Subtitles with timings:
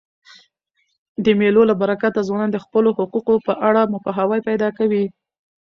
[1.25, 5.05] د مېلو له برکته ځوانان د خپلو حقوقو په اړه پوهاوی پیدا کوي.